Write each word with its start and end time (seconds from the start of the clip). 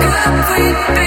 could 0.00 0.34
breathe. 0.48 1.03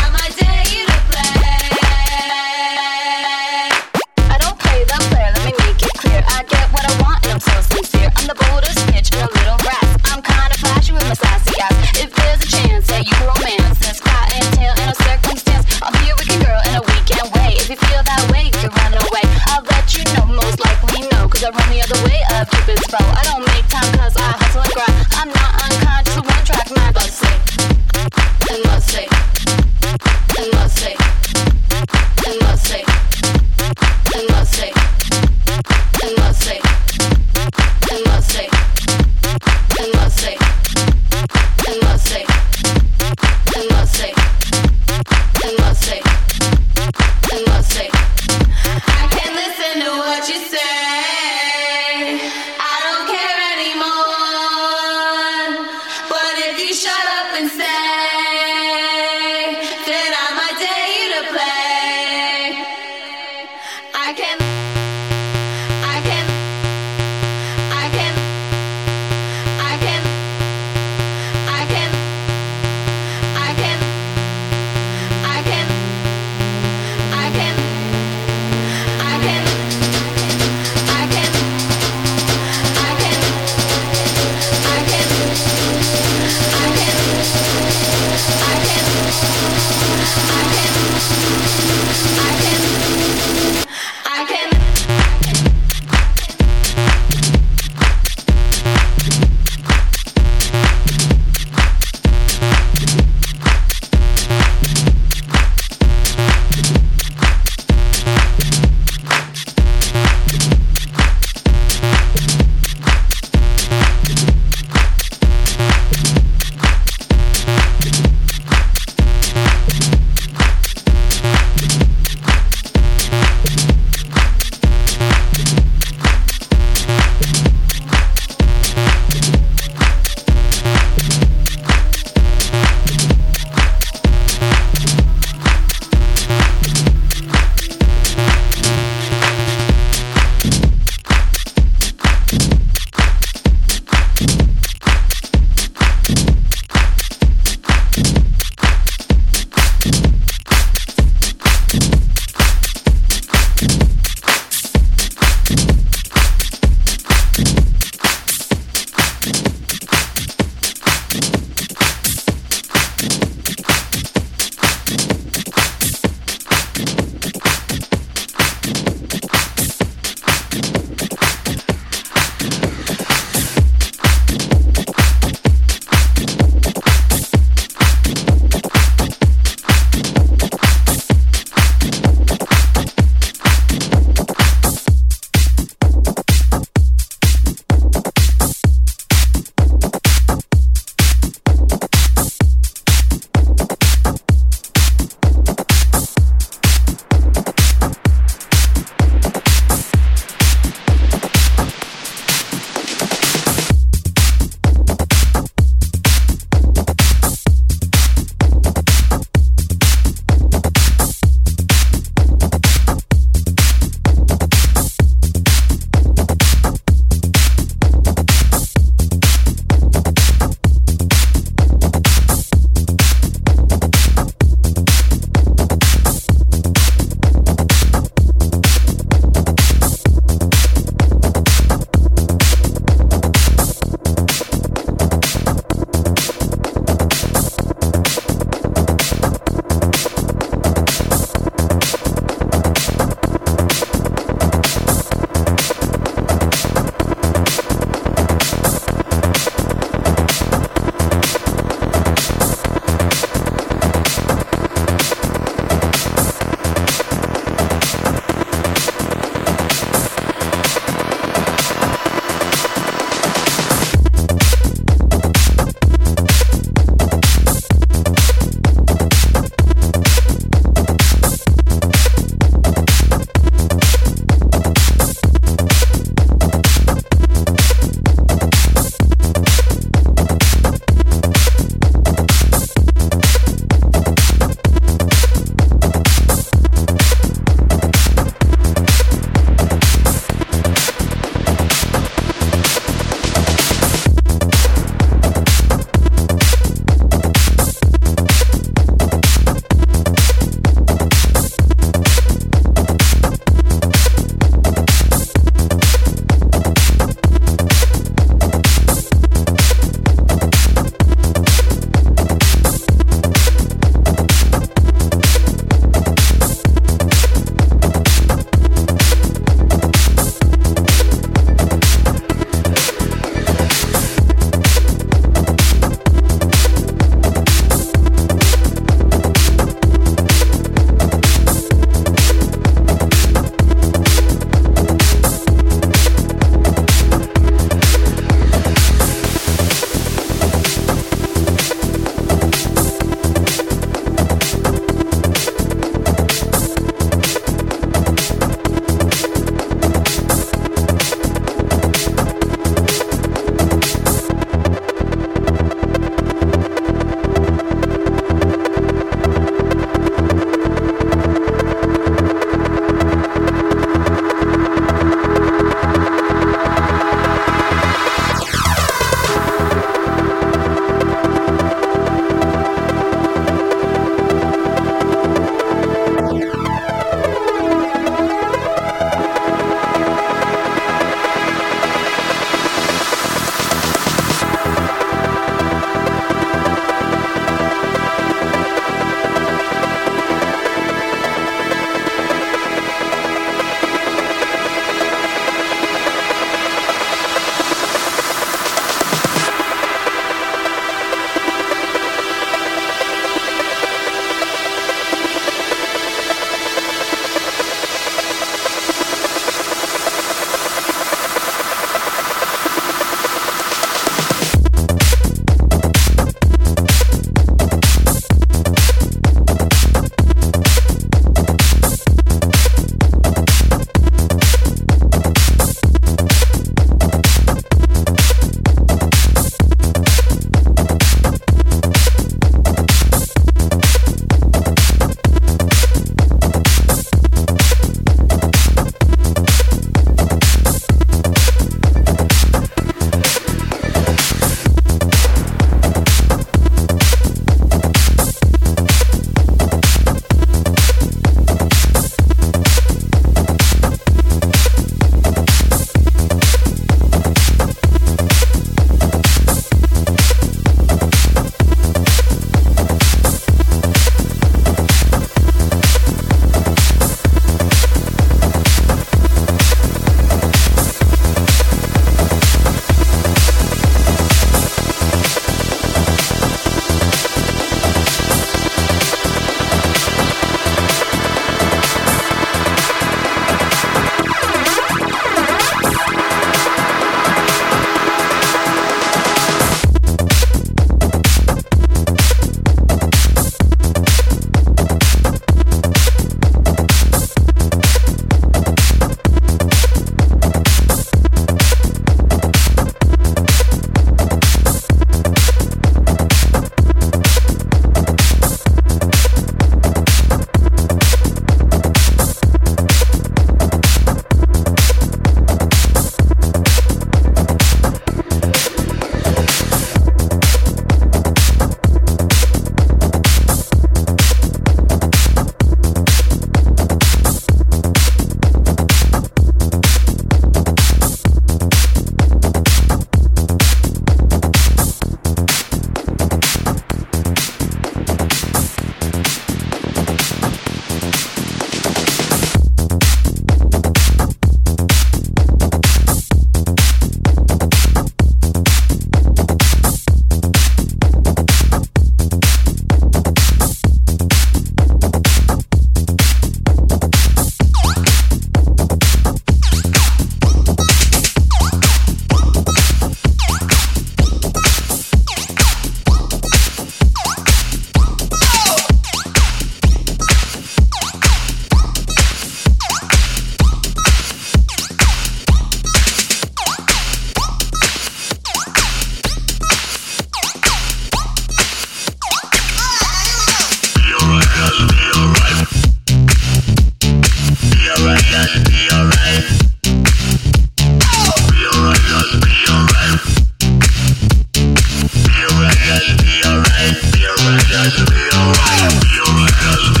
alright, 596.01 596.21
be 596.23 596.41
alright, 596.45 596.97
be 597.13 597.27
alright, 597.27 597.67
be 597.67 597.75
alright, 597.77 598.91
be 599.01 599.19
alright, 599.21 599.53
be 599.53 599.67
alright. 599.69 600.00